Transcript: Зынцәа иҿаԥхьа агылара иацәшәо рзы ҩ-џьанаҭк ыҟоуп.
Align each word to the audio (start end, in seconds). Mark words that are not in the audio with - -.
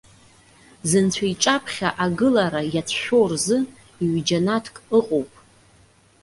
Зынцәа 0.89 1.25
иҿаԥхьа 1.33 1.89
агылара 2.03 2.61
иацәшәо 2.73 3.19
рзы 3.31 3.57
ҩ-џьанаҭк 4.11 4.75
ыҟоуп. 4.97 5.31